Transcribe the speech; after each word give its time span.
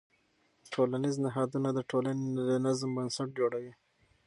ټولنیز 0.73 1.15
نهادونه 1.25 1.69
د 1.73 1.79
ټولنې 1.89 2.25
د 2.47 2.51
نظم 2.65 2.89
بنسټ 2.97 3.29
جوړوي. 3.39 3.73